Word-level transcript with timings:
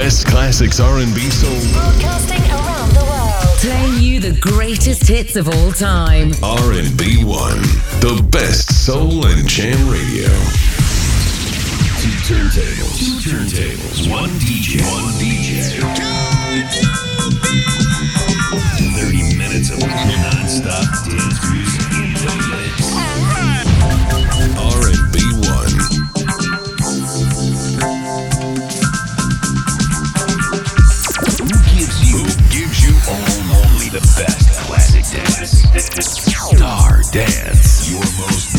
best 0.00 0.26
classics 0.26 0.80
R&B 0.80 1.20
soul. 1.28 1.50
Broadcasting 1.74 2.40
around 2.50 2.88
the 2.94 3.04
world. 3.04 3.58
Playing 3.60 4.02
you 4.02 4.18
the 4.18 4.34
greatest 4.40 5.06
hits 5.06 5.36
of 5.36 5.46
all 5.46 5.72
time. 5.72 6.32
R&B 6.42 7.22
One, 7.22 7.60
the 8.00 8.26
best 8.30 8.86
soul 8.86 9.26
and 9.26 9.46
jam 9.46 9.76
radio. 9.90 10.30
Two 12.00 12.16
turntables. 12.24 12.96
Two 12.98 13.28
turntables. 13.28 14.10
One 14.10 14.30
DJ. 14.40 14.80
One 14.90 15.12
DJ. 15.20 15.84
Thirty 18.96 19.36
minutes 19.36 19.68
of 19.70 19.80
non-stop 19.80 21.04
dance 21.04 21.52
music. 21.52 21.79
Star 35.46 37.00
Dance, 37.12 37.90
your 37.90 38.00
most 38.20 38.49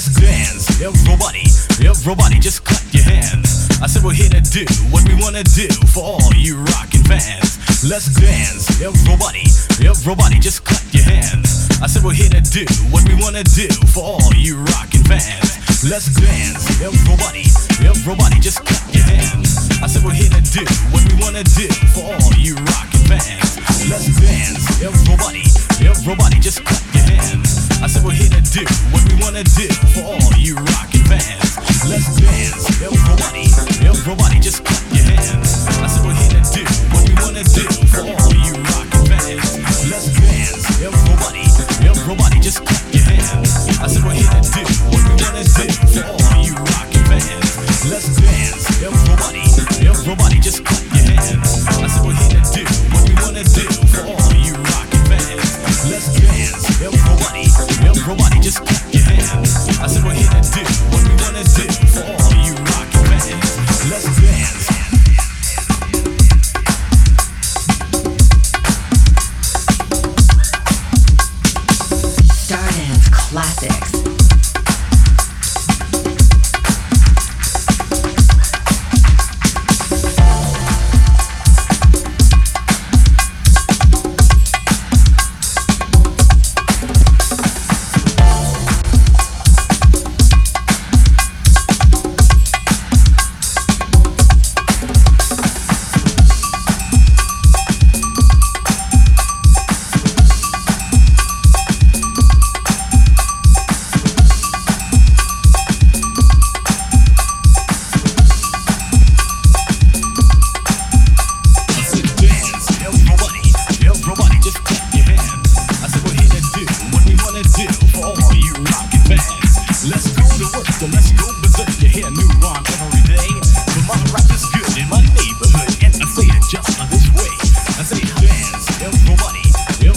Let's 0.00 0.16
dance, 0.16 0.80
everybody, 0.80 1.44
everybody, 1.84 2.40
just 2.40 2.64
clap 2.64 2.80
your 2.88 3.04
hands. 3.04 3.68
I 3.84 3.86
said 3.86 4.02
we're 4.02 4.16
here 4.16 4.32
to 4.32 4.40
do 4.40 4.64
what 4.88 5.06
we 5.06 5.12
wanna 5.20 5.44
do 5.44 5.68
for 5.92 6.00
all 6.02 6.32
you 6.32 6.56
rockin' 6.72 7.04
fans. 7.04 7.60
Let's 7.84 8.08
dance, 8.16 8.80
everybody, 8.80 9.44
everybody, 9.84 10.40
just 10.40 10.64
clap 10.64 10.80
your 10.96 11.04
hands. 11.04 11.68
I 11.82 11.86
said 11.86 12.02
we're 12.02 12.16
here 12.16 12.32
to 12.32 12.40
do 12.40 12.64
what 12.88 13.04
we 13.04 13.14
wanna 13.20 13.44
do 13.44 13.68
for 13.92 14.00
all 14.00 14.32
you 14.32 14.56
rockin' 14.72 15.04
fans. 15.04 15.84
Let's 15.84 16.08
dance, 16.16 16.80
everybody, 16.80 17.44
everybody, 17.84 18.40
just 18.40 18.64
clap 18.64 18.80
your 18.96 19.04
hands. 19.04 19.68
I 19.84 19.86
said 19.86 20.02
we're 20.02 20.16
here 20.16 20.32
to 20.32 20.40
do 20.40 20.64
what 20.96 21.04
we 21.12 21.20
wanna 21.20 21.44
do 21.44 21.68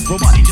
Robotic 0.09 0.42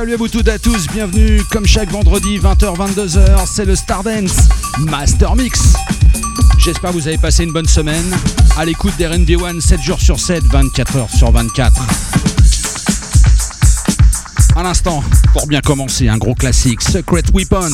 RNB1, 0.00 0.06
salut 0.06 0.14
à 0.14 0.16
vous 0.16 0.28
toutes 0.28 0.48
et 0.48 0.52
à 0.52 0.58
tous, 0.58 0.86
bienvenue 0.88 1.42
comme 1.50 1.66
chaque 1.66 1.90
vendredi 1.90 2.38
20h-22h, 2.38 3.46
c'est 3.46 3.64
le 3.66 3.74
Stardance 3.74 4.48
Master 4.78 5.36
Mix. 5.36 5.74
J'espère 6.58 6.90
que 6.90 6.96
vous 6.96 7.06
avez 7.06 7.18
passé 7.18 7.44
une 7.44 7.52
bonne 7.52 7.66
semaine 7.66 8.04
à 8.56 8.64
l'écoute 8.64 8.94
d'RNB1 8.98 9.60
7 9.60 9.80
jours 9.80 10.00
sur 10.00 10.18
7, 10.18 10.44
24 10.44 10.96
h 10.96 11.16
sur 11.16 11.30
24. 11.30 11.82
À 14.56 14.62
l'instant, 14.62 15.04
pour 15.32 15.46
bien 15.46 15.60
commencer, 15.60 16.08
un 16.08 16.18
gros 16.18 16.34
classique, 16.34 16.80
Secret 16.80 17.24
Weapon, 17.34 17.70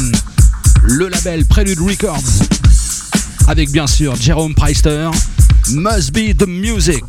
le 0.82 1.08
label 1.08 1.44
Prelude 1.44 1.80
Records, 1.80 2.24
avec 3.46 3.70
bien 3.70 3.86
sûr 3.86 4.16
Jerome 4.16 4.54
Preister, 4.54 5.10
Must 5.70 6.12
Be 6.12 6.36
the 6.36 6.46
Music. 6.46 7.04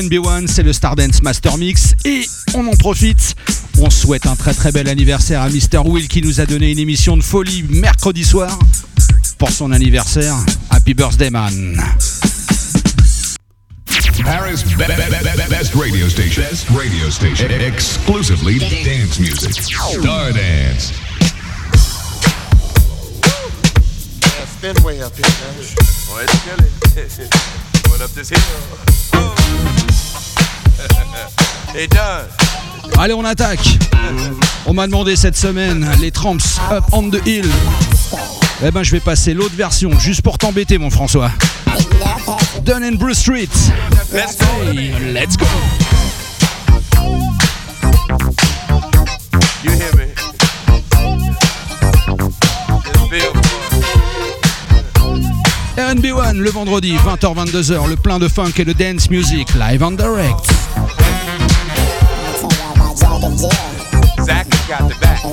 C'est 0.00 0.08
RNB1, 0.08 0.46
c'est 0.46 0.62
le 0.62 0.72
Stardance 0.72 1.22
Master 1.22 1.58
Mix 1.58 1.94
et 2.06 2.22
on 2.54 2.66
en 2.66 2.76
profite. 2.76 3.34
On 3.78 3.90
souhaite 3.90 4.26
un 4.26 4.34
très 4.34 4.54
très 4.54 4.72
bel 4.72 4.88
anniversaire 4.88 5.42
à 5.42 5.50
Mr. 5.50 5.78
Will 5.84 6.08
qui 6.08 6.22
nous 6.22 6.40
a 6.40 6.46
donné 6.46 6.70
une 6.70 6.78
émission 6.78 7.18
de 7.18 7.22
folie 7.22 7.64
mercredi 7.68 8.24
soir 8.24 8.58
pour 9.36 9.50
son 9.50 9.72
anniversaire. 9.72 10.34
Happy 10.70 10.94
birthday 10.94 11.28
man. 11.28 11.76
Paris' 14.24 14.64
be- 14.64 14.78
be- 14.78 14.86
be- 14.86 15.44
be- 15.44 15.50
best 15.50 15.74
radio 15.74 16.08
station. 16.08 16.42
Best 16.48 16.68
radio 16.70 17.10
station. 17.10 17.48
E- 17.50 17.66
exclusively 17.66 18.58
dance 18.58 19.18
music. 19.18 19.52
Star 19.52 20.32
Dance. 20.32 20.92
Yeah, 24.22 24.46
spin 24.46 24.82
way 24.82 25.02
up 25.02 25.12
here, 25.14 25.26
man. 25.26 25.54
Boy, 26.08 26.22
it's 26.22 26.44
chilly. 26.44 27.28
Going 27.88 28.00
up 28.02 28.10
this 28.12 28.30
hill. 28.30 28.89
Allez, 32.98 33.14
on 33.14 33.24
attaque. 33.24 33.78
On 34.66 34.74
m'a 34.74 34.86
demandé 34.86 35.16
cette 35.16 35.36
semaine 35.36 35.88
les 36.00 36.10
Tramps 36.10 36.60
Up 36.70 36.84
on 36.92 37.08
the 37.08 37.26
Hill. 37.26 37.48
Eh 38.62 38.70
ben, 38.70 38.82
je 38.82 38.90
vais 38.90 39.00
passer 39.00 39.32
l'autre 39.32 39.54
version 39.56 39.98
juste 39.98 40.20
pour 40.20 40.36
t'embêter, 40.36 40.76
mon 40.76 40.90
François. 40.90 41.30
Dun 42.64 42.82
and 42.82 42.96
Bruce 42.96 43.20
Street. 43.20 43.48
Let's 44.12 44.36
go. 44.36 44.44
Let's 45.14 45.38
go. 45.38 45.46
You 49.64 49.70
hear 49.70 49.96
me? 49.96 50.12
Just 52.84 53.10
feel 53.10 53.32
RNB1 55.78 56.36
le 56.36 56.50
vendredi 56.50 56.94
20h-22h, 56.96 57.88
le 57.88 57.96
plein 57.96 58.18
de 58.18 58.28
funk 58.28 58.52
et 58.58 58.66
de 58.66 58.74
dance 58.74 59.08
music 59.08 59.48
live 59.54 59.82
on 59.82 59.92
direct. 59.92 60.59
Zach 63.40 64.46
has 64.52 64.68
got 64.68 64.86
the 64.86 64.94
back. 65.00 65.24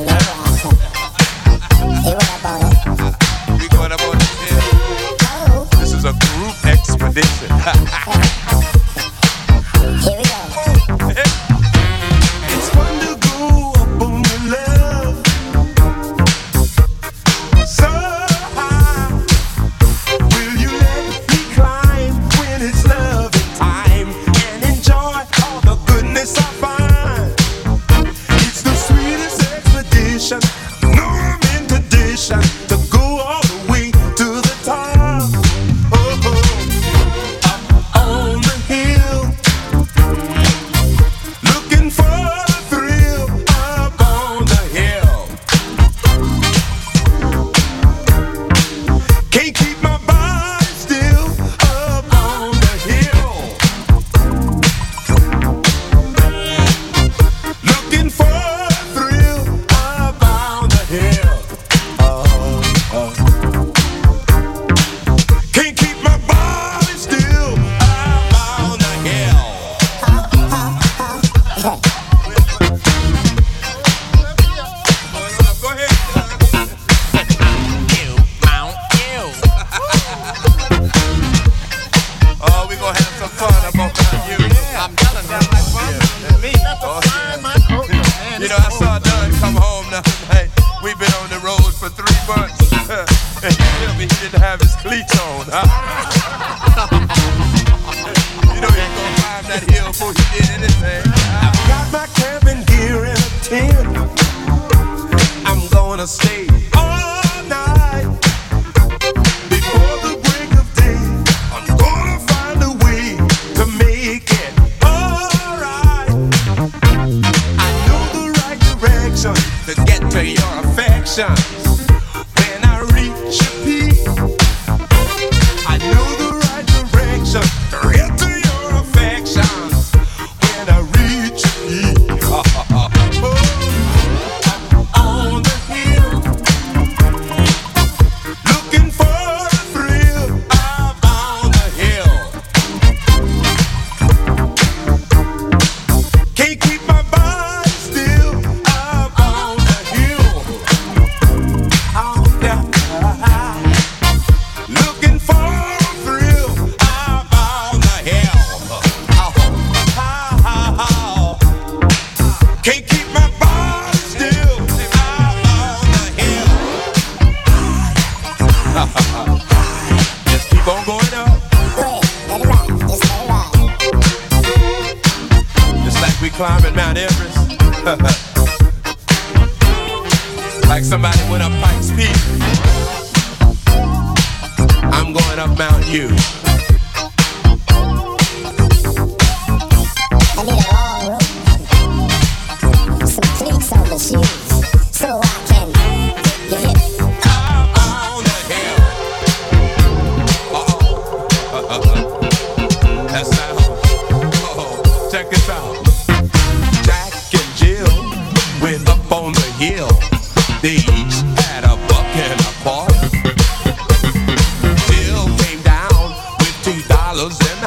We 3.59 3.67
going 3.67 3.91
up 3.91 4.01
on 4.01 4.17
hill. 4.47 5.65
This 5.77 5.91
is 5.91 6.05
a 6.05 6.13
group 6.13 6.65
expedition. 6.65 8.43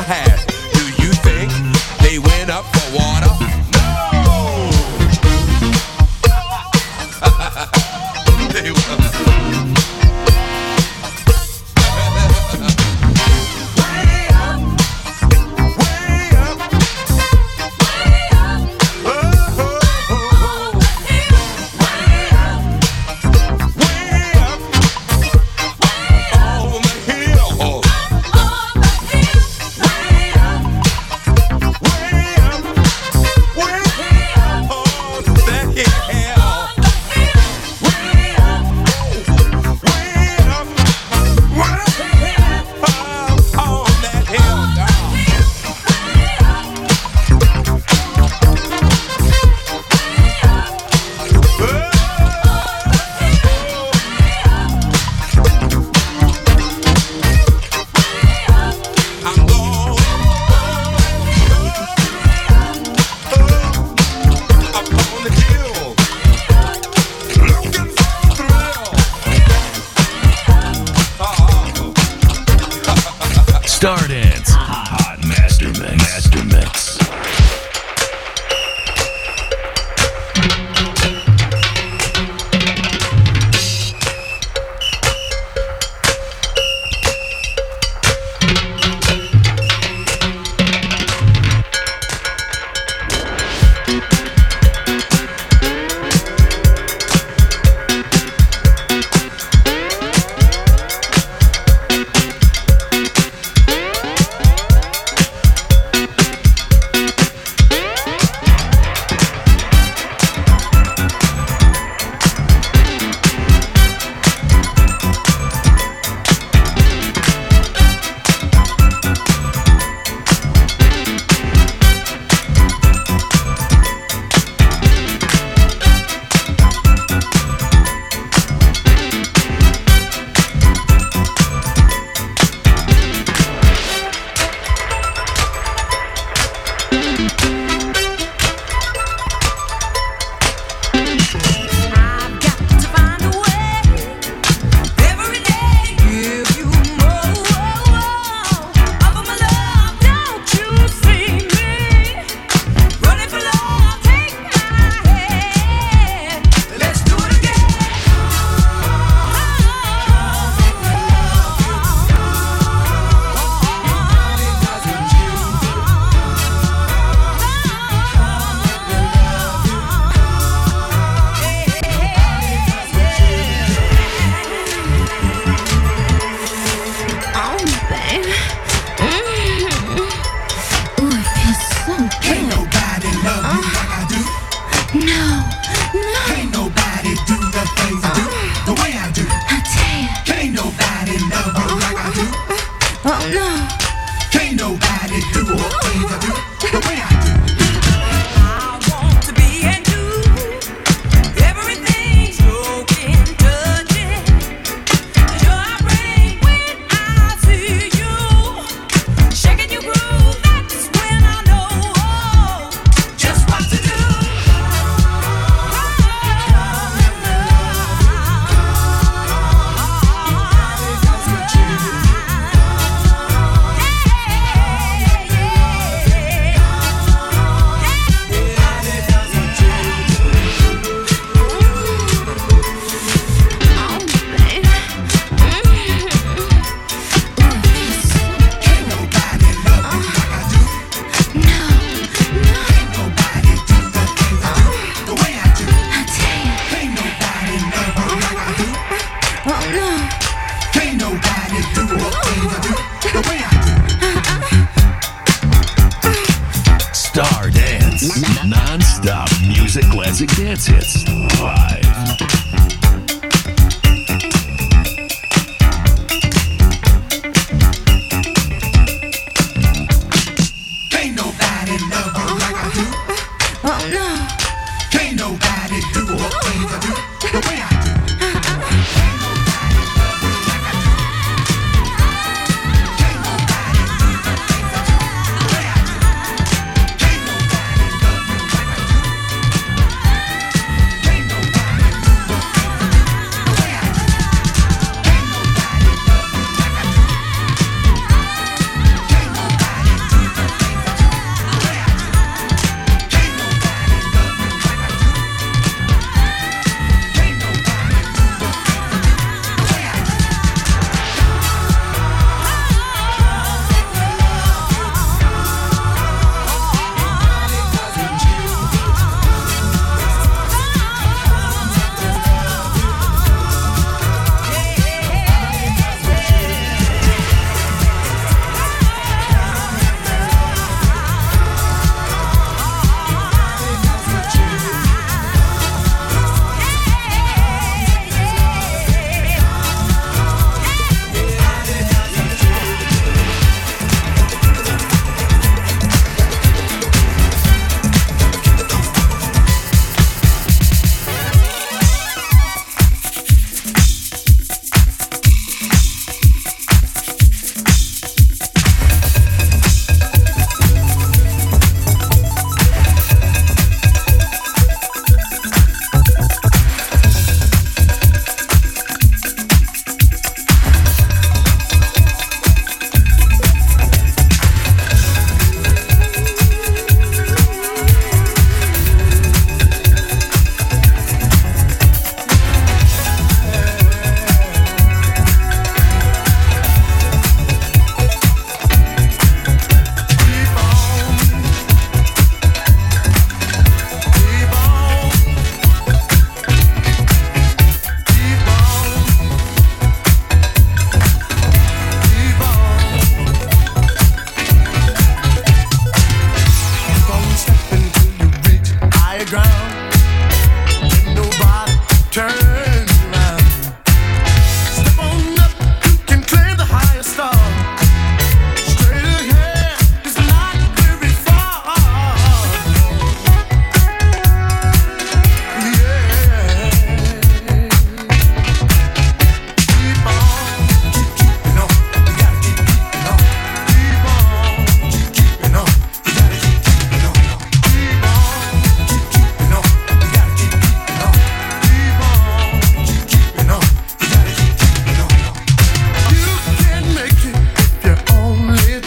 I 0.00 0.02
have. 0.02 0.50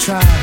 Try. 0.03 0.42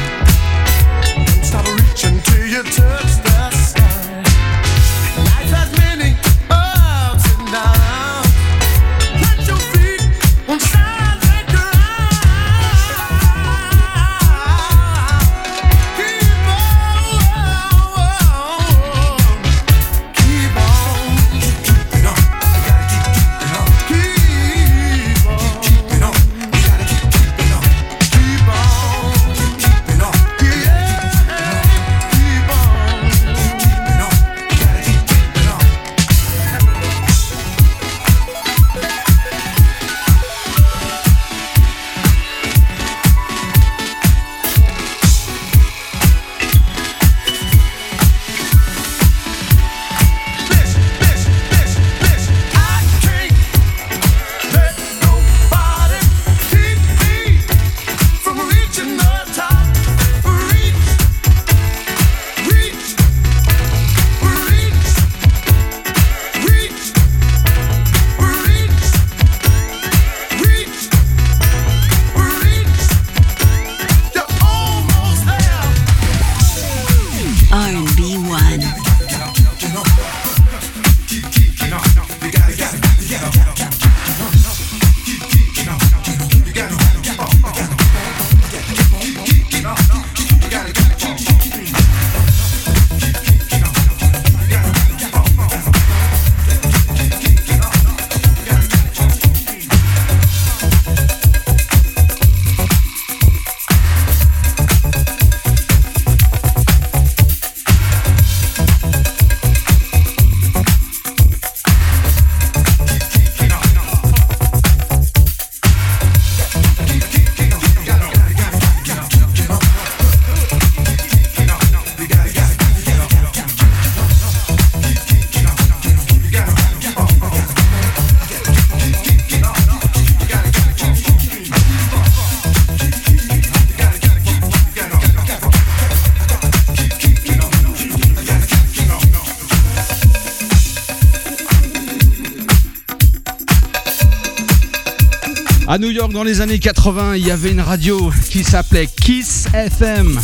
New 145.81 145.91
York, 145.91 146.13
dans 146.13 146.25
les 146.25 146.43
années 146.43 146.59
80, 146.59 147.17
il 147.17 147.27
y 147.27 147.31
avait 147.31 147.53
une 147.53 147.63
radio 147.63 148.13
qui 148.29 148.45
s'appelait 148.45 148.87
Kiss 148.87 149.47
FM. 149.55 150.21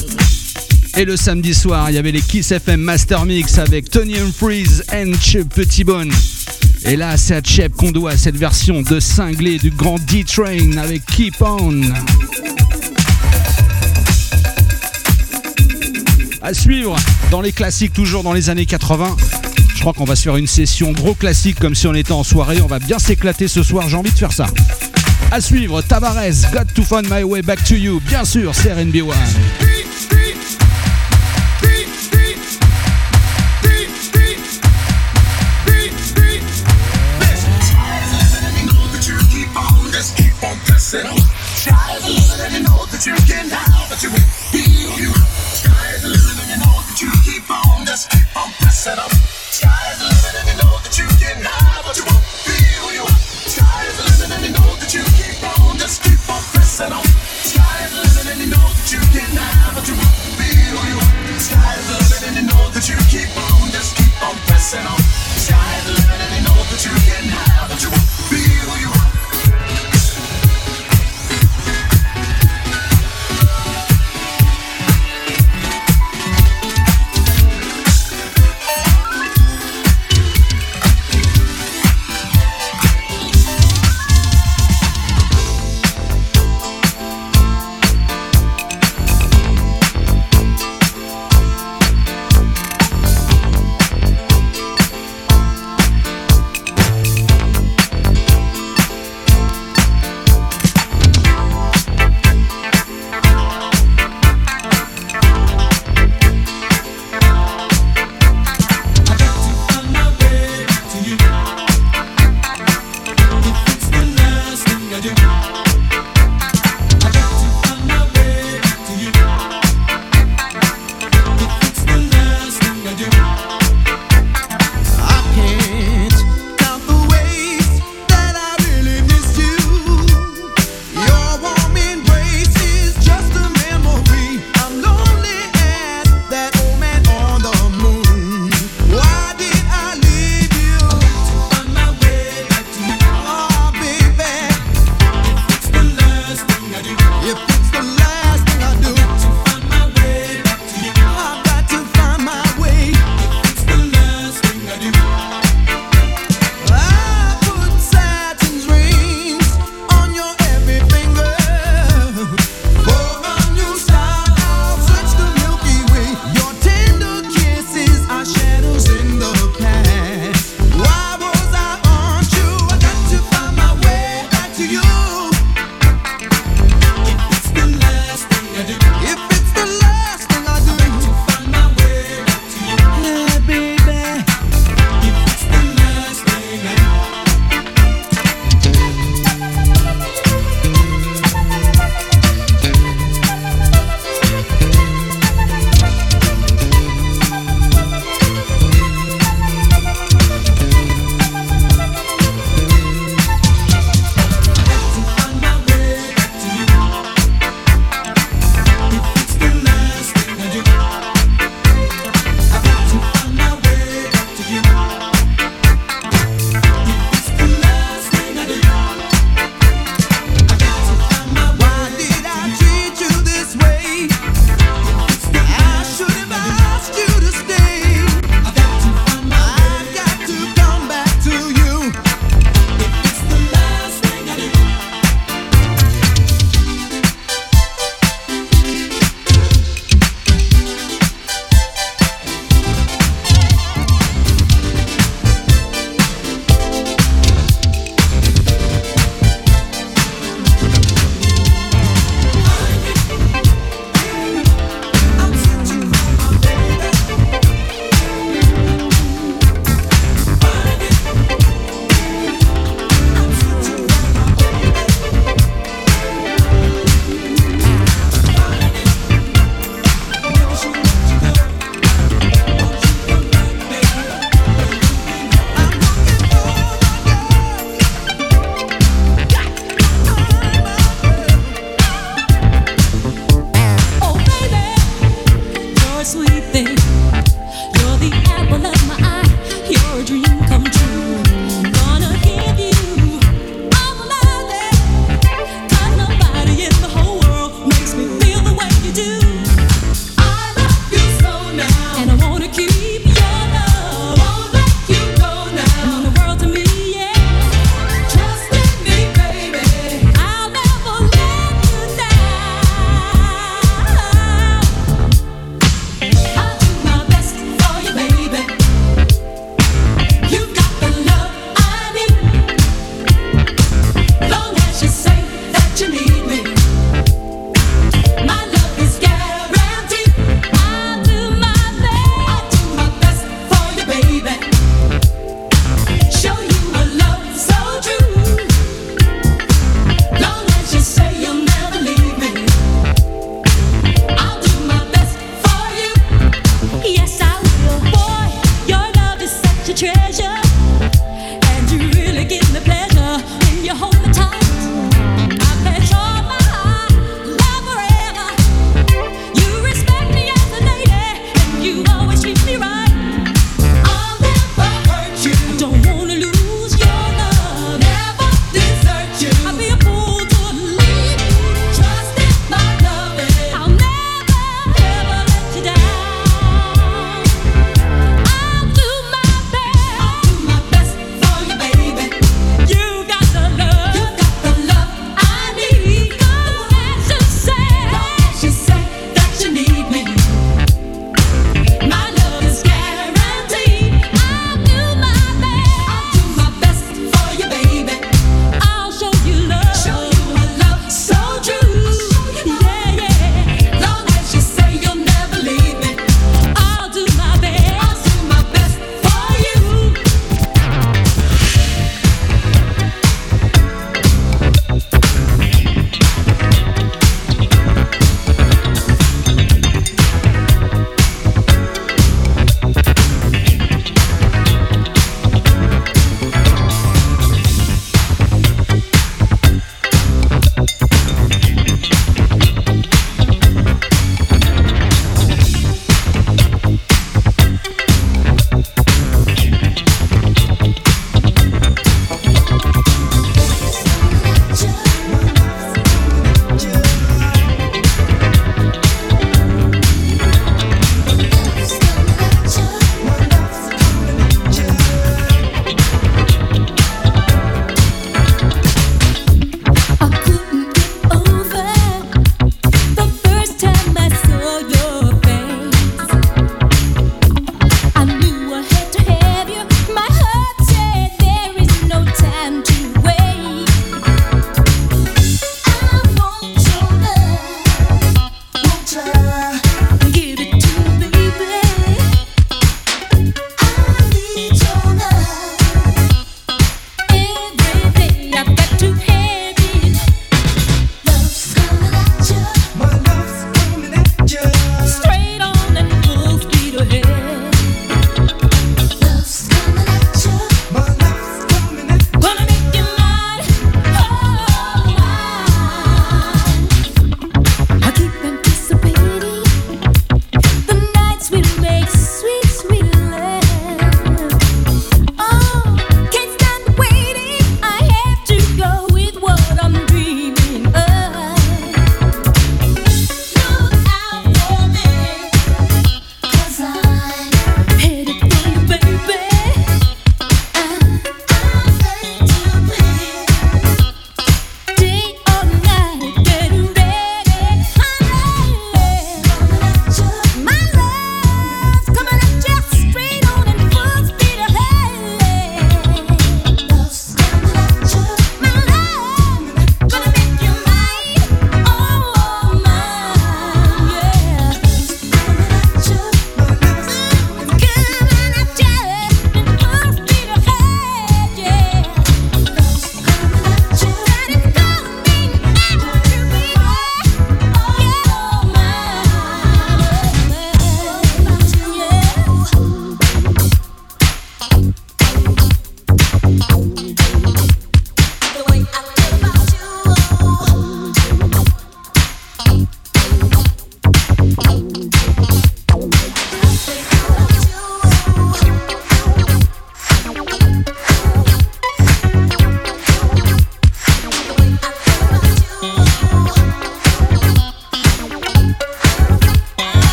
Et 0.99 1.07
le 1.07 1.17
samedi 1.17 1.55
soir, 1.55 1.89
il 1.89 1.95
y 1.95 1.99
avait 1.99 2.13
les 2.13 2.21
Kiss 2.21 2.53
FM 2.53 2.79
Master 2.79 3.25
Mix 3.25 3.57
avec 3.57 3.89
Tony 3.89 4.19
Humphries 4.19 4.83
and 4.93 5.13
Chep 5.19 5.49
Petitbone. 5.49 6.13
Et 6.85 6.97
là, 6.97 7.17
c'est 7.17 7.35
à 7.35 7.41
Chep 7.43 7.73
qu'on 7.73 7.91
doit 7.91 8.19
cette 8.19 8.37
version 8.37 8.83
de 8.83 9.01
cinglé 9.01 9.57
du 9.57 9.71
grand 9.71 9.99
D-Train 9.99 10.77
avec 10.77 11.07
Keep 11.07 11.41
On. 11.41 11.81
À 16.43 16.53
suivre 16.53 16.97
dans 17.31 17.41
les 17.41 17.53
classiques, 17.53 17.95
toujours 17.95 18.23
dans 18.23 18.35
les 18.35 18.51
années 18.51 18.67
80. 18.67 19.17
Je 19.75 19.81
crois 19.81 19.95
qu'on 19.95 20.05
va 20.05 20.17
se 20.17 20.23
faire 20.25 20.37
une 20.37 20.47
session 20.47 20.93
gros 20.93 21.15
classique 21.15 21.59
comme 21.59 21.75
si 21.75 21.87
on 21.87 21.95
était 21.95 22.13
en 22.13 22.25
soirée. 22.25 22.61
On 22.61 22.67
va 22.67 22.79
bien 22.79 22.99
s'éclater 22.99 23.49
ce 23.49 23.63
soir, 23.63 23.89
j'ai 23.89 23.97
envie 23.97 24.13
de 24.13 24.19
faire 24.19 24.33
ça. 24.33 24.49
À 25.33 25.41
suivre, 25.41 25.83
Tavares, 25.83 26.51
Got 26.53 26.67
to 26.75 26.83
Find 26.83 27.09
My 27.11 27.23
Way 27.25 27.43
Back 27.43 27.63
to 27.65 27.75
You, 27.75 28.01
bien 28.09 28.25
sûr, 28.25 28.55
c'est 28.55 28.71
RB1. 28.71 29.13
Keep 29.13 29.46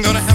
Gonna 0.00 0.31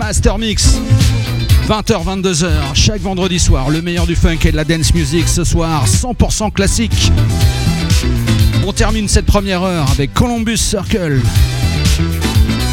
Master 0.00 0.38
Mix. 0.38 0.80
20h, 1.68 2.22
22h, 2.22 2.48
chaque 2.72 3.02
vendredi 3.02 3.38
soir, 3.38 3.68
le 3.68 3.82
meilleur 3.82 4.06
du 4.06 4.16
funk 4.16 4.38
et 4.46 4.50
de 4.50 4.56
la 4.56 4.64
dance 4.64 4.94
music. 4.94 5.28
Ce 5.28 5.44
soir, 5.44 5.86
100% 5.86 6.50
classique. 6.52 7.12
On 8.66 8.72
termine 8.72 9.08
cette 9.08 9.26
première 9.26 9.62
heure 9.62 9.90
avec 9.90 10.14
Columbus 10.14 10.56
Circle. 10.56 11.20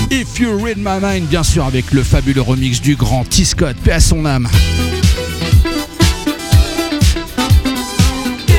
If 0.09 0.39
You 0.39 0.57
Read 0.57 0.77
My 0.77 0.99
Mind, 1.01 1.27
bien 1.27 1.43
sûr, 1.43 1.65
avec 1.65 1.91
le 1.91 2.01
fabuleux 2.01 2.41
remix 2.41 2.79
du 2.79 2.95
grand 2.95 3.25
T-Scott, 3.25 3.75
paix 3.83 3.91
à 3.91 3.99
son 3.99 4.25
âme. 4.25 4.47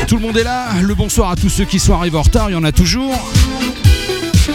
Tout 0.06 0.16
le 0.16 0.22
monde 0.22 0.36
est 0.36 0.44
là, 0.44 0.68
le 0.82 0.94
bonsoir 0.94 1.30
à 1.30 1.36
tous 1.36 1.48
ceux 1.48 1.64
qui 1.64 1.78
sont 1.78 1.94
arrivés 1.94 2.18
en 2.18 2.22
retard, 2.22 2.50
il 2.50 2.52
y 2.52 2.56
en 2.56 2.64
a 2.64 2.72
toujours. 2.72 3.14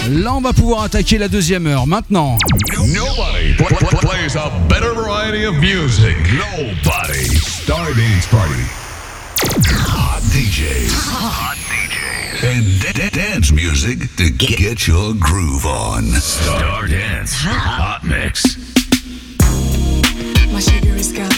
Là, 0.09 0.35
on 0.35 0.41
va 0.41 0.53
pouvoir 0.53 0.83
attaquer 0.83 1.17
la 1.17 1.27
deuxième 1.27 1.65
heure 1.65 1.87
maintenant. 1.87 2.37
A 4.35 4.49
better 4.67 4.95
variety 4.95 5.43
of 5.43 5.53
music. 5.59 6.17
Nobody 6.33 7.29
Stardance 7.37 8.27
Party. 8.31 8.63
Hot 9.85 10.23
DJs. 10.23 10.89
Hot 11.11 11.55
DJs. 11.69 12.43
And 12.43 13.13
dance 13.13 13.51
music 13.51 13.99
to 14.15 14.31
get, 14.31 14.87
your 14.87 15.13
groove 15.13 15.67
on. 15.67 16.05
Stardance 16.15 17.35
Hot 17.45 18.03
Mix. 18.03 18.57
My 20.51 20.59
sugar 20.59 20.95
is 20.95 21.13
gone. 21.13 21.29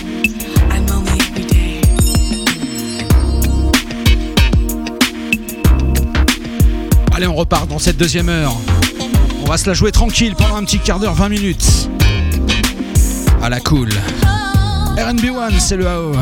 Allez, 7.13 7.27
on 7.27 7.35
repart 7.35 7.67
dans 7.67 7.79
cette 7.79 7.97
deuxième 7.97 8.29
heure. 8.29 8.55
On 9.41 9.49
va 9.49 9.57
se 9.57 9.67
la 9.67 9.73
jouer 9.73 9.91
tranquille 9.91 10.33
pendant 10.37 10.55
un 10.55 10.63
petit 10.63 10.79
quart 10.79 10.99
d'heure, 10.99 11.13
20 11.13 11.27
minutes 11.27 11.89
à 13.45 13.49
la 13.49 13.59
cool. 13.59 13.89
RB1, 14.97 15.59
c'est 15.59 15.77
le 15.77 15.85
house, 15.85 16.17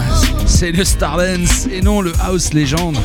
c'est 0.45 0.73
le 0.73 0.83
Stardance 0.83 1.67
et 1.71 1.79
non 1.79 2.01
le 2.01 2.11
House 2.19 2.51
Légende. 2.51 2.97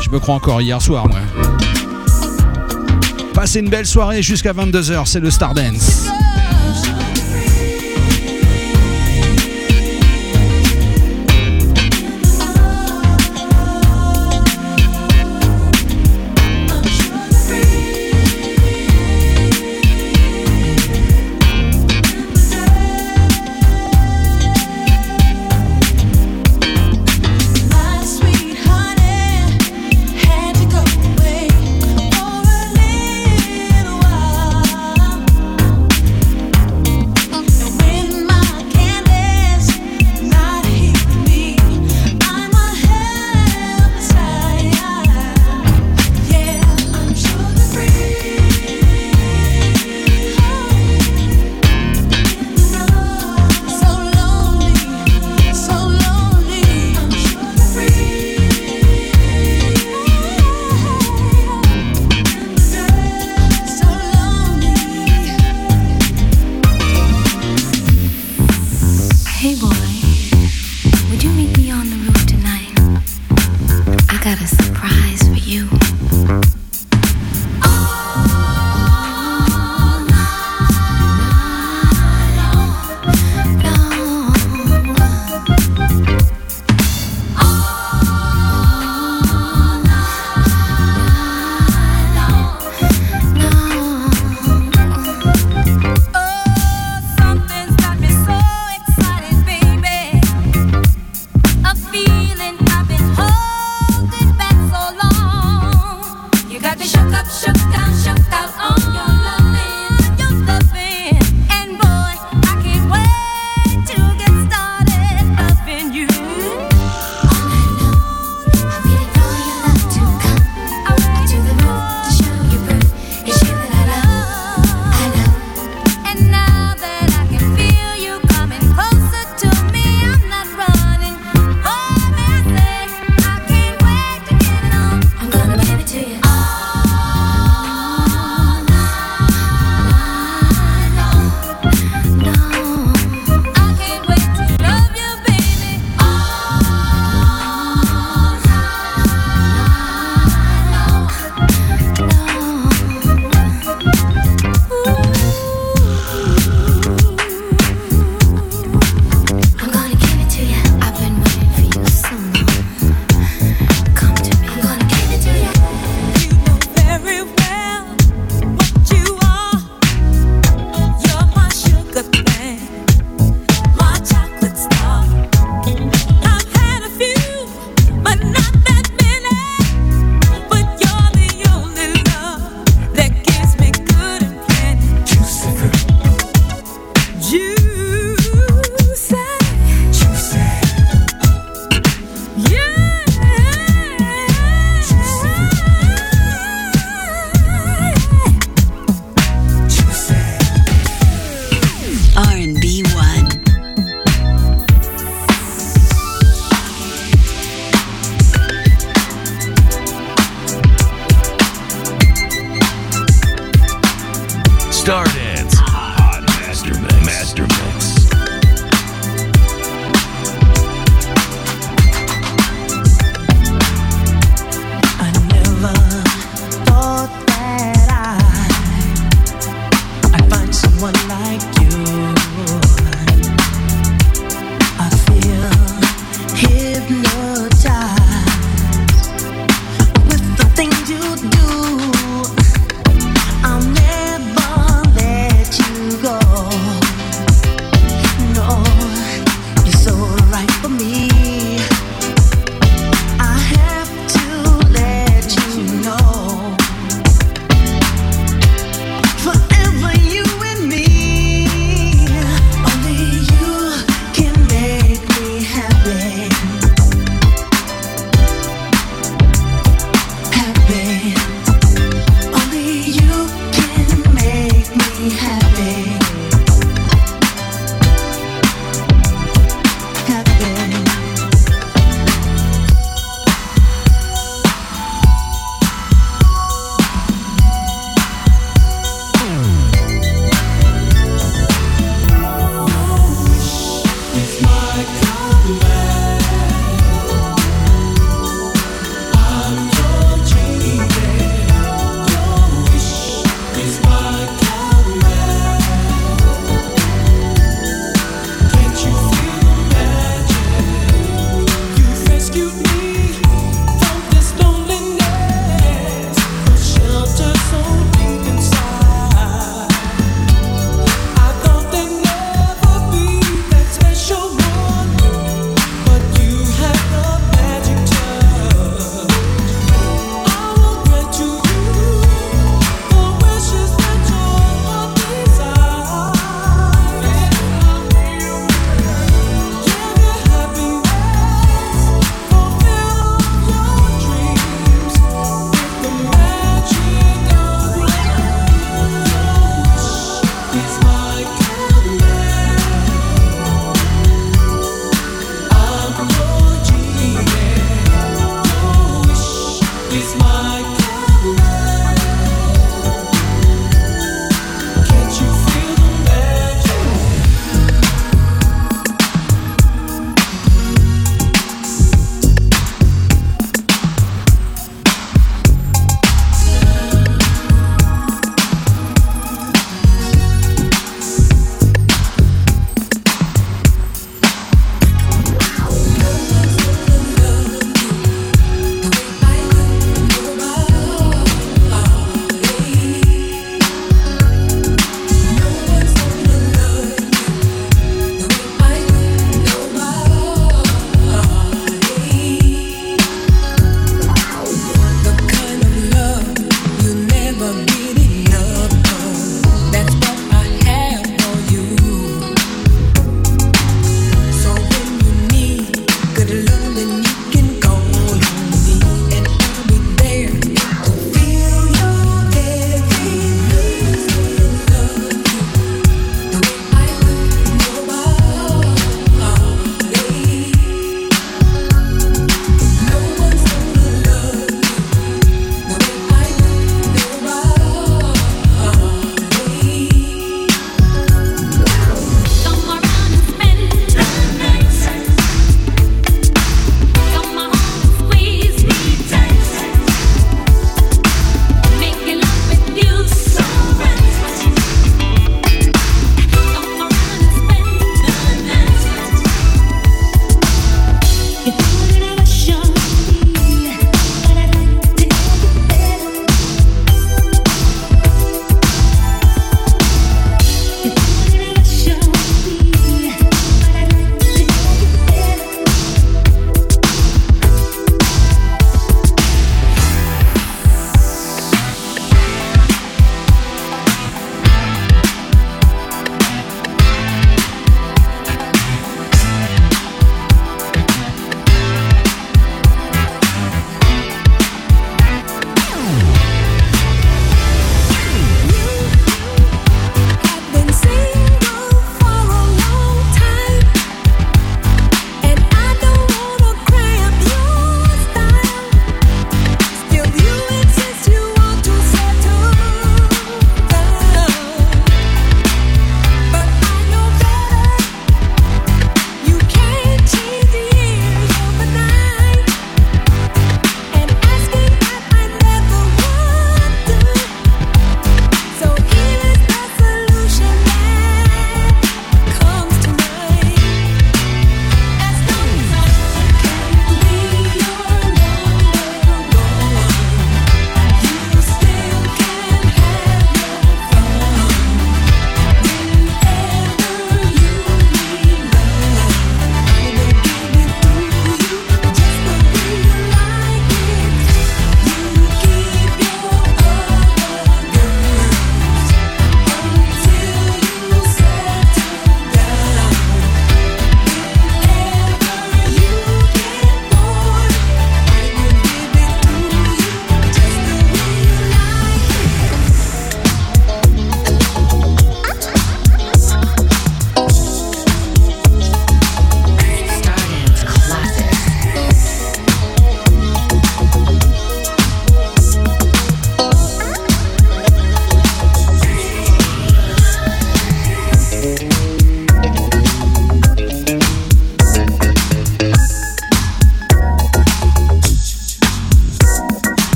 Je 0.00 0.08
me 0.08 0.18
crois 0.18 0.36
encore 0.36 0.62
hier 0.62 0.80
soir, 0.80 1.06
moi. 1.06 1.18
Passez 3.34 3.60
une 3.60 3.68
belle 3.68 3.84
soirée 3.84 4.22
jusqu'à 4.22 4.54
22h, 4.54 5.04
c'est 5.04 5.20
le 5.20 5.30
Stardance. 5.30 6.06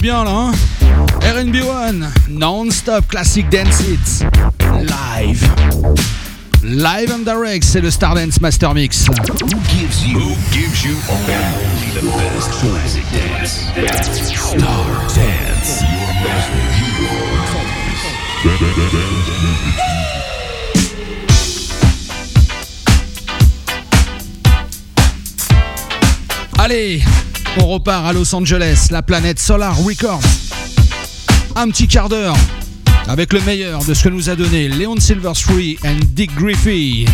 bien 0.00 0.24
là. 0.24 0.30
Hein? 0.30 0.52
RB 1.22 1.56
1, 1.56 2.30
non-stop 2.30 3.06
classic 3.06 3.48
dance 3.50 3.80
hits, 3.80 4.24
live. 4.82 5.48
Live 6.62 7.12
and 7.12 7.24
direct, 7.24 7.64
c'est 7.64 7.80
le 7.80 7.90
Stardance 7.90 8.40
Master 8.40 8.74
Mix. 8.74 9.06
Who 9.06 9.14
gives 9.78 10.04
you, 10.04 10.18
Who 10.18 10.34
gives 10.52 10.84
you 10.84 10.96
only 11.08 11.90
the 11.94 12.02
best 12.16 12.50
classic 12.50 13.04
dance? 13.12 13.64
Stardance, 14.34 15.82
your 15.82 16.12
master, 16.24 16.66
Allez, 26.58 27.02
on 27.58 27.66
repart 27.68 28.06
à 28.06 28.12
Los 28.12 28.34
Angeles, 28.34 28.88
la 28.90 29.02
planète 29.02 29.38
Solar 29.38 29.76
Records. 29.78 30.20
Un 31.54 31.70
petit 31.70 31.88
quart 31.88 32.08
d'heure 32.08 32.36
avec 33.08 33.32
le 33.32 33.40
meilleur 33.40 33.82
de 33.84 33.94
ce 33.94 34.04
que 34.04 34.08
nous 34.10 34.28
a 34.28 34.36
donné 34.36 34.68
Leon 34.68 34.96
Silverstreet 34.98 35.78
and 35.84 36.00
Dick 36.12 36.34
Griffey. 36.34 37.06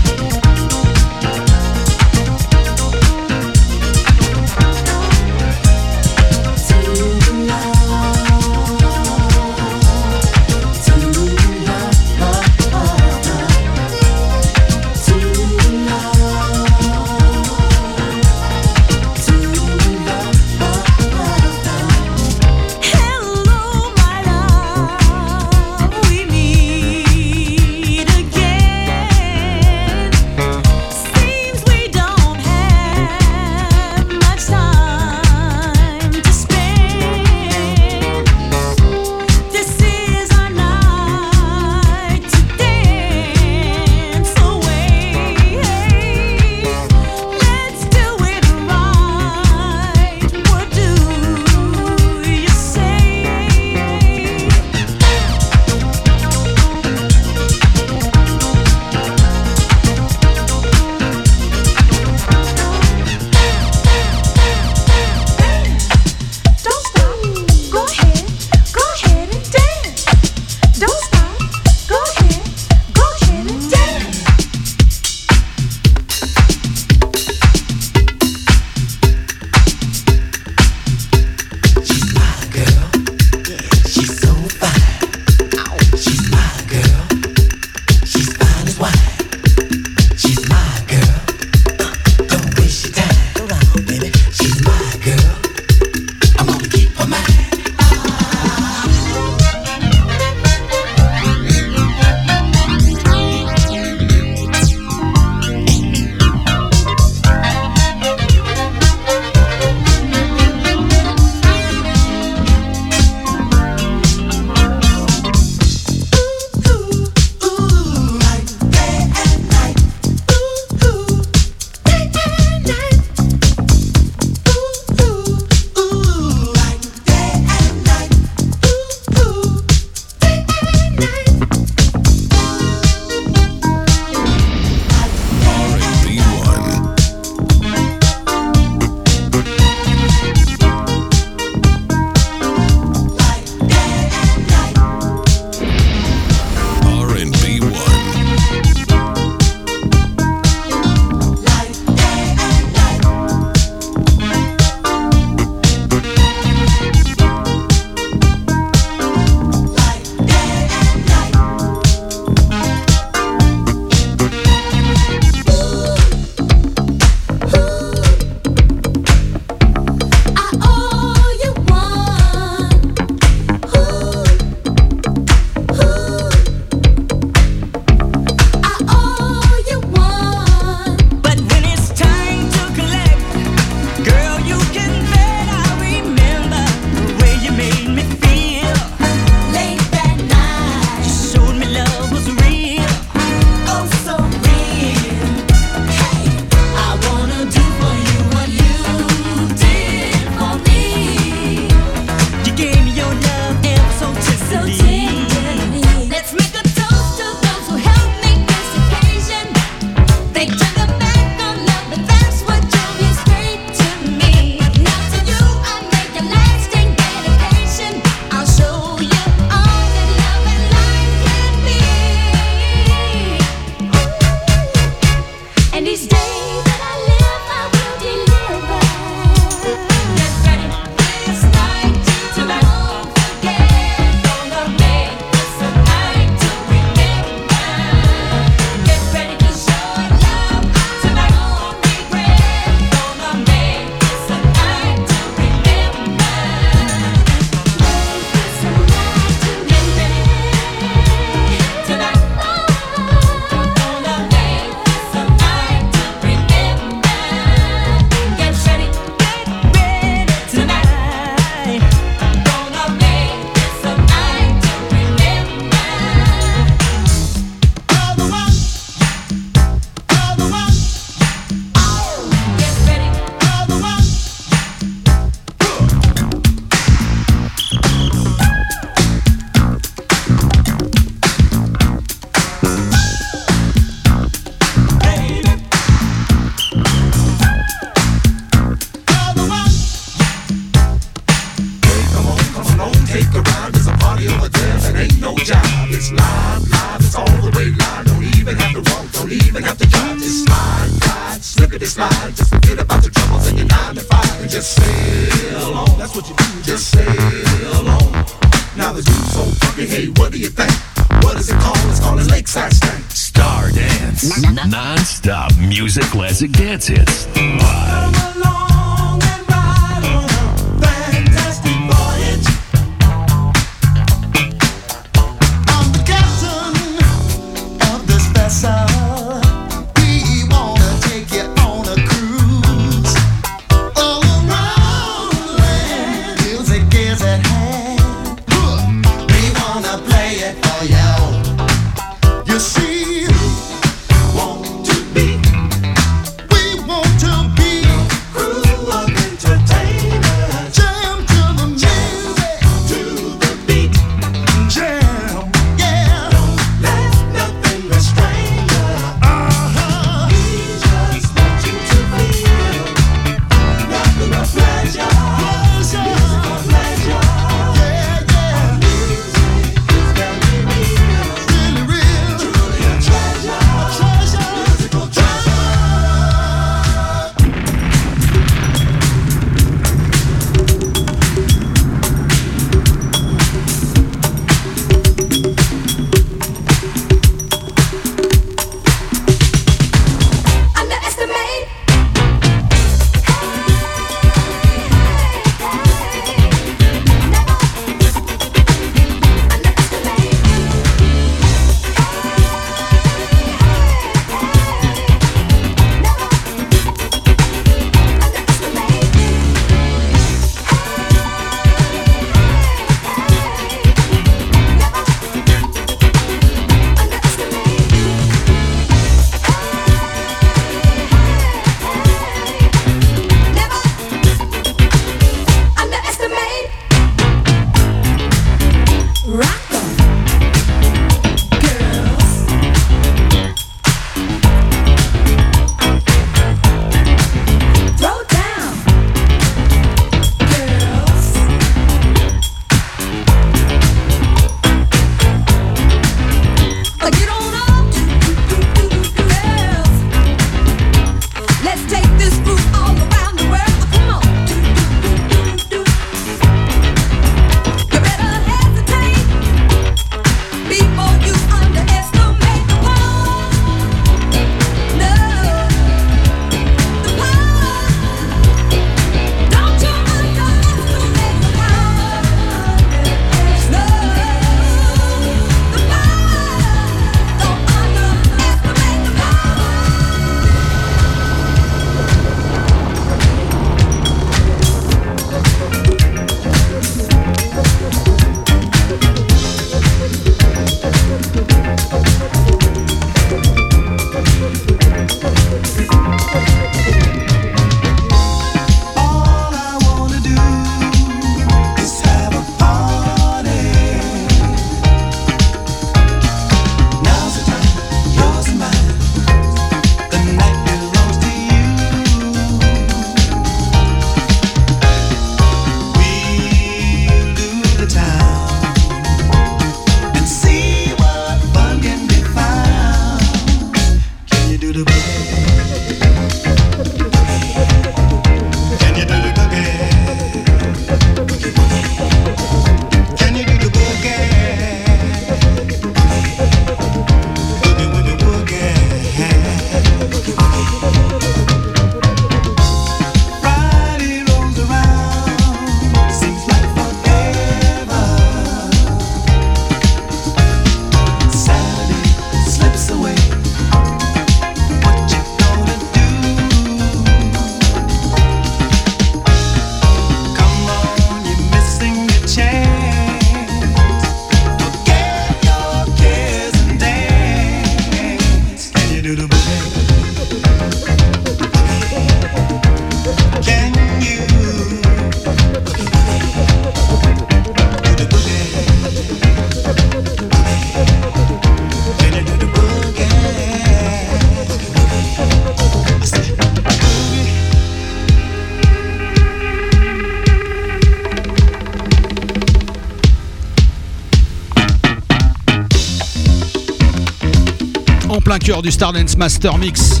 cœur 598.50 598.62
du 598.62 598.72
Stardance 598.72 599.16
Master 599.16 599.58
Mix. 599.58 600.00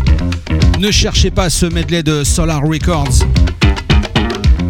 Ne 0.80 0.90
cherchez 0.90 1.30
pas 1.30 1.50
ce 1.50 1.66
medley 1.66 2.02
de 2.02 2.24
Solar 2.24 2.62
Records. 2.62 3.20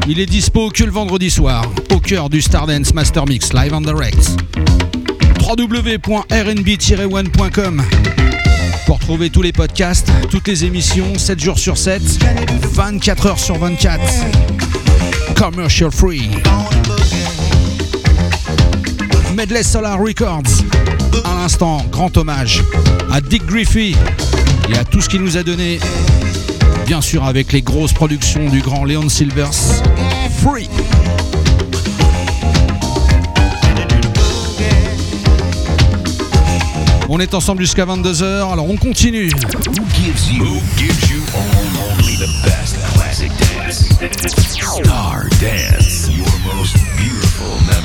Il 0.07 0.21
est 0.21 0.27
dispo 0.27 0.69
que 0.69 0.85
le 0.85 0.91
vendredi 0.91 1.31
soir, 1.31 1.65
au 1.91 1.99
cœur 1.99 2.29
du 2.29 2.43
Stardance 2.43 2.93
Master 2.93 3.25
Mix, 3.25 3.55
live 3.55 3.73
on 3.73 3.81
the 3.81 3.87
direct. 3.87 4.37
www.rnb-one.com 5.41 7.83
pour 8.85 8.99
trouver 8.99 9.31
tous 9.31 9.41
les 9.41 9.53
podcasts, 9.53 10.13
toutes 10.31 10.47
les 10.47 10.67
émissions, 10.67 11.17
7 11.17 11.41
jours 11.41 11.59
sur 11.59 11.79
7, 11.79 12.03
24 12.75 13.27
heures 13.29 13.39
sur 13.39 13.57
24. 13.57 13.99
Commercial 15.35 15.91
free. 15.91 16.29
Medley 19.35 19.63
Solar 19.63 19.99
Records 19.99 20.67
à 21.25 21.35
l'instant. 21.35 21.85
Grand 21.91 22.17
hommage 22.17 22.63
à 23.11 23.21
Dick 23.21 23.45
Griffey 23.47 23.93
et 24.69 24.77
à 24.77 24.85
tout 24.85 25.01
ce 25.01 25.09
qu'il 25.09 25.23
nous 25.23 25.37
a 25.37 25.43
donné. 25.43 25.79
Bien 26.87 27.01
sûr, 27.01 27.25
avec 27.25 27.53
les 27.53 27.63
grosses 27.63 27.93
productions 27.93 28.49
du 28.49 28.61
grand 28.61 28.85
Leon 28.85 29.09
Silvers. 29.09 29.83
Free! 30.43 30.69
On 37.09 37.19
est 37.19 37.35
ensemble 37.35 37.63
jusqu'à 37.63 37.85
22h, 37.87 38.53
alors 38.53 38.71
on 38.71 38.77
continue. 38.77 39.31
Who 39.31 39.85
gives 39.95 40.31
you, 40.31 40.45
only 41.35 42.17
the 42.17 42.31
best 42.45 42.77
classic 42.95 43.33
dance? 43.39 43.89
Star 44.61 45.29
Dance, 45.41 46.09
your 46.09 46.55
most 46.55 46.77
beautiful 46.97 47.59
melody. 47.67 47.80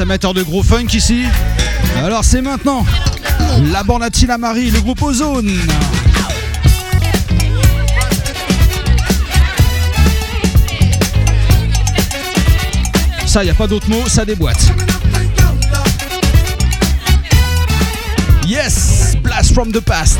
amateurs 0.00 0.34
de 0.34 0.42
gros 0.42 0.62
funk 0.62 0.88
ici 0.94 1.24
Alors 2.04 2.24
c'est 2.24 2.42
maintenant 2.42 2.84
la 3.72 3.82
bande 3.82 4.02
à 4.02 4.38
Marie, 4.38 4.70
le 4.70 4.80
groupe 4.80 5.02
Ozone. 5.02 5.50
Ça, 13.26 13.44
il 13.44 13.50
a 13.50 13.54
pas 13.54 13.66
d'autre 13.66 13.88
mot, 13.88 14.06
ça 14.06 14.24
déboîte. 14.24 14.72
Yes, 18.46 19.16
blast 19.22 19.52
from 19.52 19.72
the 19.72 19.80
past. 19.80 20.18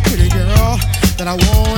pretty 0.00 0.28
girl 0.28 0.78
that 1.18 1.26
I 1.26 1.34
want. 1.34 1.73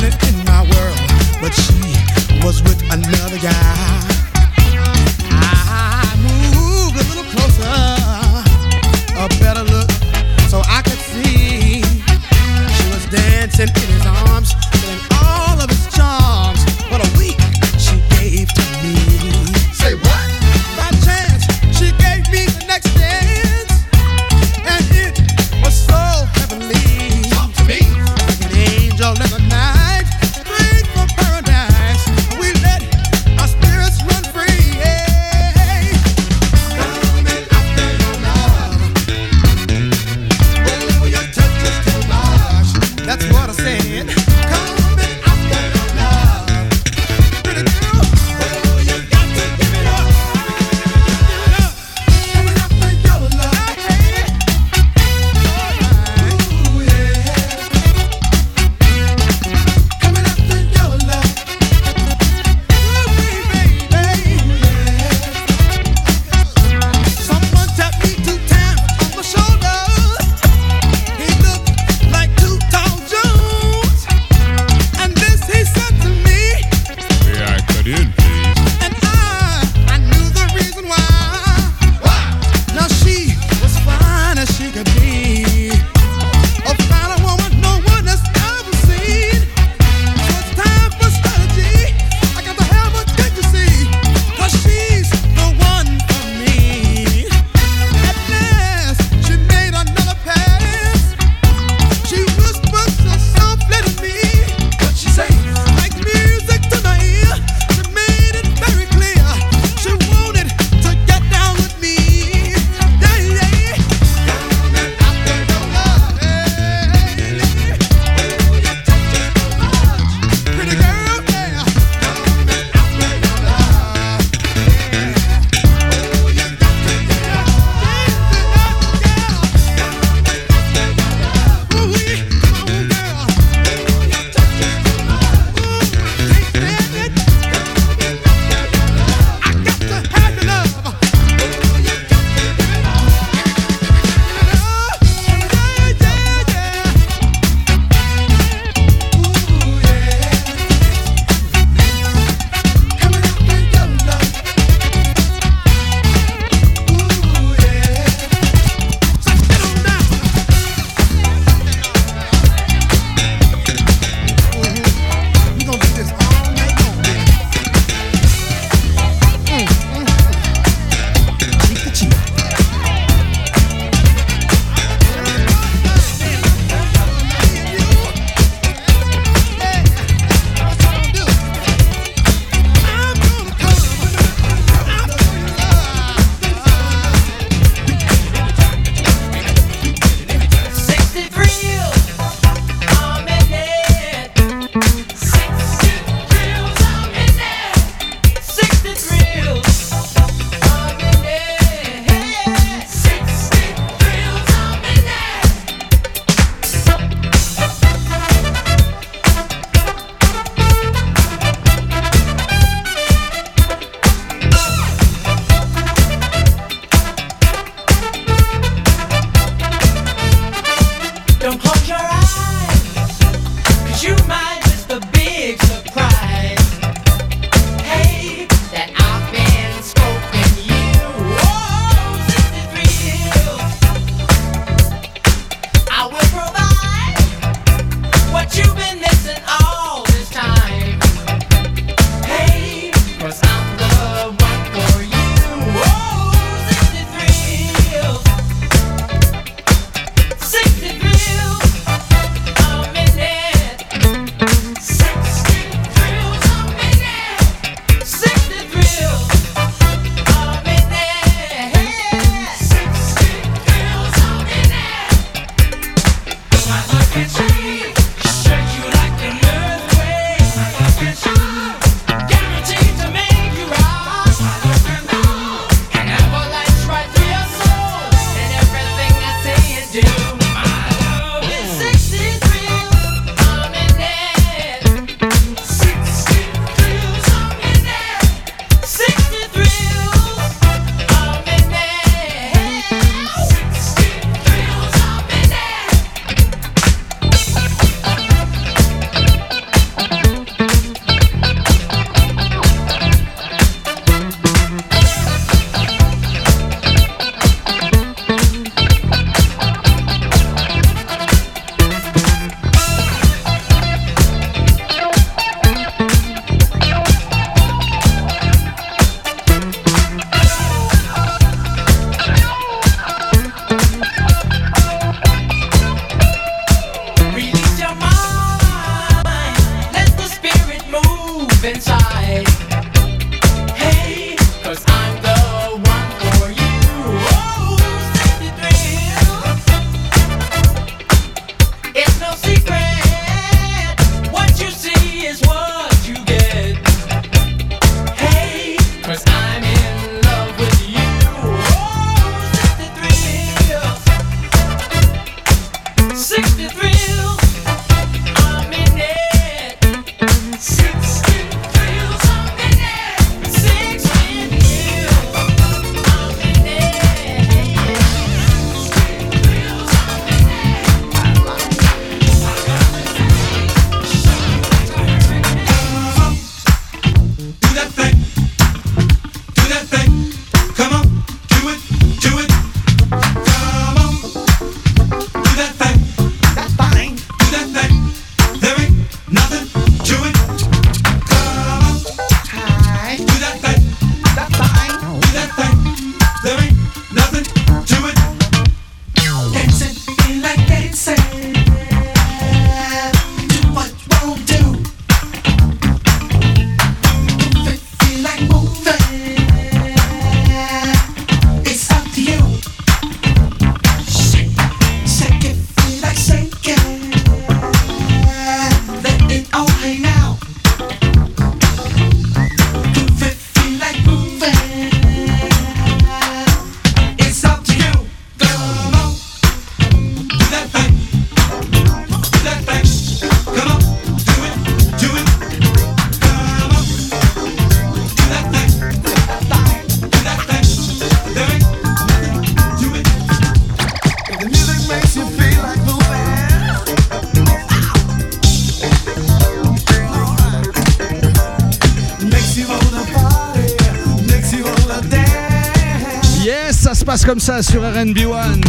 comme 457.26 457.40
ça 457.40 457.60
sur 457.60 457.82
RNB 457.82 458.18
One. 458.26 458.62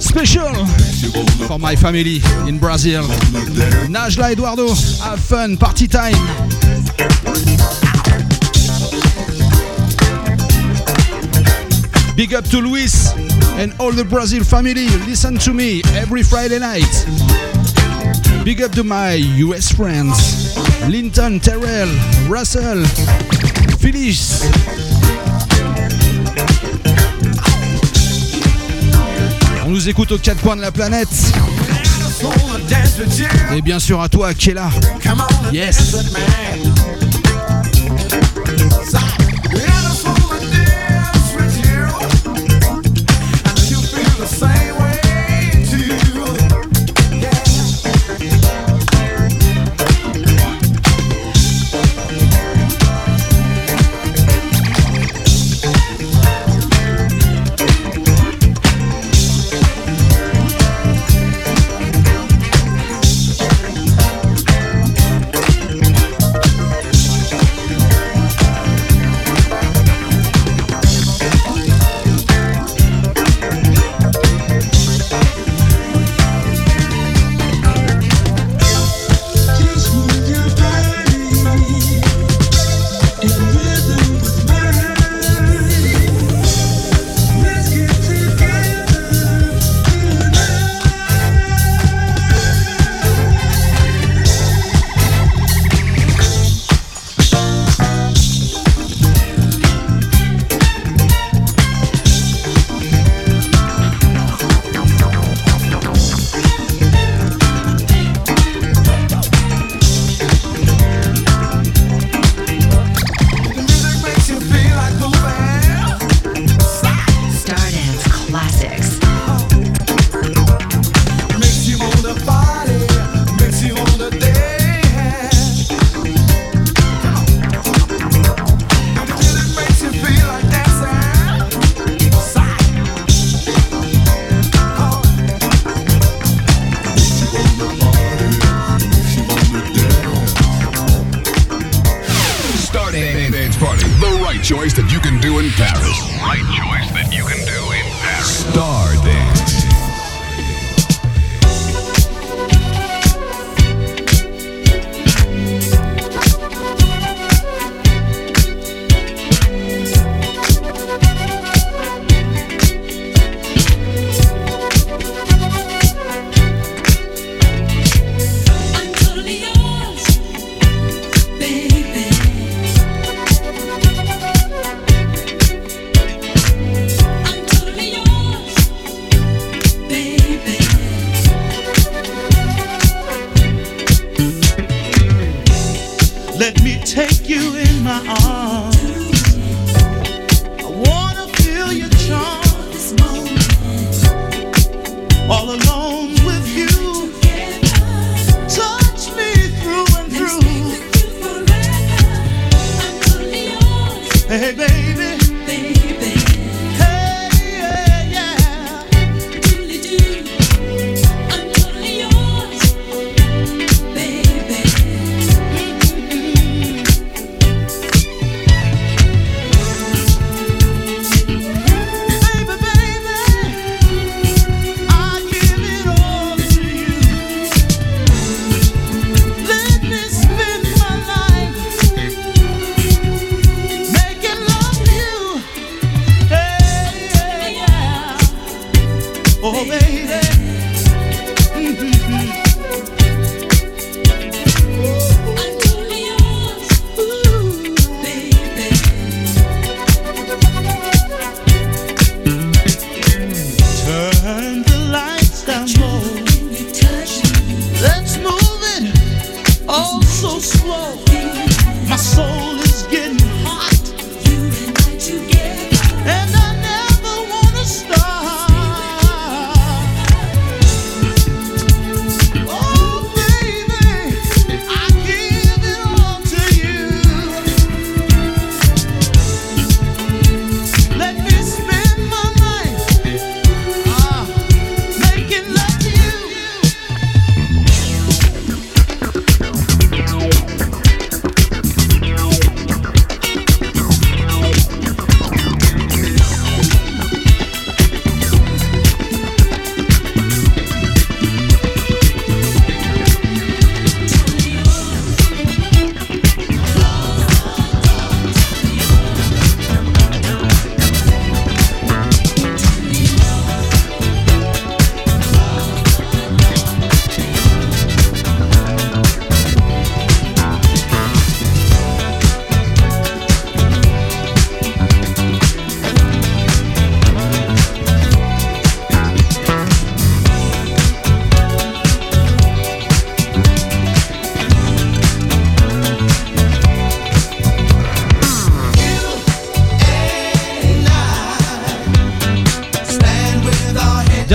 Special 0.00 0.66
for 1.46 1.60
my 1.60 1.76
family 1.76 2.20
in 2.48 2.58
Brazil. 2.58 3.04
Najla 3.88 4.32
Eduardo, 4.32 4.66
have 5.04 5.20
fun, 5.20 5.56
party 5.56 5.86
time. 5.86 6.16
Big 12.16 12.34
up 12.34 12.44
to 12.50 12.58
Luis 12.60 13.14
and 13.58 13.72
all 13.78 13.92
the 13.92 14.04
Brazil 14.04 14.42
family. 14.42 14.88
Listen 15.06 15.38
to 15.38 15.54
me 15.54 15.82
every 15.94 16.24
Friday 16.24 16.58
night. 16.58 17.59
Big 18.44 18.62
up 18.62 18.72
to 18.72 18.82
my 18.82 19.14
US 19.14 19.72
friends 19.72 20.56
Linton, 20.88 21.38
Terrell, 21.40 21.88
Russell, 22.28 22.84
Phyllis. 23.78 24.42
On 29.66 29.70
nous 29.70 29.88
écoute 29.88 30.12
aux 30.12 30.18
quatre 30.18 30.40
coins 30.40 30.56
de 30.56 30.62
la 30.62 30.72
planète. 30.72 31.08
Et 33.54 33.62
bien 33.62 33.78
sûr 33.78 34.00
à 34.00 34.08
toi, 34.08 34.32
Kela. 34.34 34.70
Yes. 35.52 35.94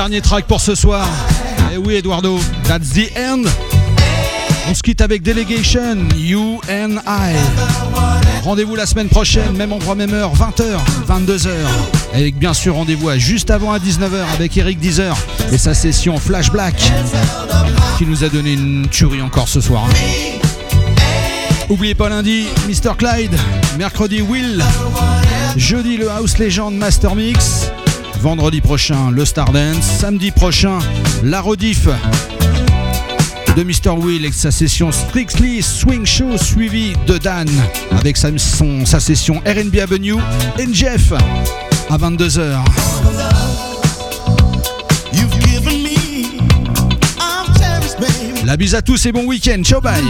Dernier 0.05 0.21
track 0.21 0.45
pour 0.45 0.61
ce 0.61 0.75
soir. 0.75 1.07
Et 1.73 1.77
oui, 1.77 1.95
Eduardo, 1.95 2.39
that's 2.67 2.91
the 2.91 3.11
end. 3.17 3.41
On 4.69 4.75
se 4.75 4.83
quitte 4.83 5.01
avec 5.01 5.23
Delegation, 5.23 5.97
You 6.15 6.61
and 6.69 6.97
I. 7.07 7.33
Rendez-vous 8.43 8.75
la 8.75 8.85
semaine 8.85 9.09
prochaine, 9.09 9.53
même 9.57 9.73
endroit, 9.73 9.95
même 9.95 10.13
heure, 10.13 10.31
20h, 10.35 10.77
22h. 11.09 11.49
Avec 12.13 12.37
bien 12.37 12.53
sûr 12.53 12.75
rendez-vous 12.75 13.09
à 13.09 13.17
juste 13.17 13.49
avant 13.49 13.71
à 13.71 13.79
19h 13.79 14.31
avec 14.35 14.55
Eric 14.55 14.77
Deezer 14.77 15.17
et 15.51 15.57
sa 15.57 15.73
session 15.73 16.19
Flash 16.19 16.51
Black 16.51 16.75
qui 17.97 18.05
nous 18.05 18.23
a 18.23 18.29
donné 18.29 18.53
une 18.53 18.87
tuerie 18.87 19.23
encore 19.23 19.49
ce 19.49 19.59
soir. 19.59 19.87
Oubliez 21.67 21.95
pas 21.95 22.09
lundi, 22.09 22.45
Mr. 22.67 22.91
Clyde, 22.95 23.35
mercredi 23.79 24.21
Will, 24.21 24.63
jeudi 25.57 25.97
le 25.97 26.11
House 26.11 26.37
Legend 26.37 26.75
Master 26.75 27.15
Mix, 27.15 27.71
vendredi 28.25 28.59
prochain 28.59 29.11
le 29.11 29.23
Stardance, 29.23 29.85
samedi 29.85 30.31
prochain 30.31 30.79
la 31.23 31.41
rediff 31.41 31.85
de 33.55 33.61
Mr. 33.63 33.91
Will 33.99 34.21
avec 34.21 34.33
sa 34.33 34.49
session 34.49 34.91
Strictly 34.91 35.61
Swing 35.61 36.07
Show 36.07 36.35
suivi 36.35 36.93
de 37.05 37.19
Dan 37.19 37.47
avec 37.99 38.17
sa, 38.17 38.29
son- 38.39 38.83
sa 38.83 38.99
session 38.99 39.43
RB 39.45 39.75
Avenue 39.79 40.15
et 40.57 40.65
Jeff 40.73 41.13
à 41.91 41.97
22h. 41.99 42.57
You've 45.13 45.39
given 45.41 45.83
me, 45.83 46.39
I'm 47.19 47.45
cherished, 47.59 47.99
babe. 47.99 48.43
La 48.43 48.57
bise 48.57 48.73
à 48.73 48.81
tous 48.81 49.05
et 49.05 49.11
bon 49.11 49.25
week-end. 49.25 49.61
Ciao 49.63 49.79
bye. 49.81 50.01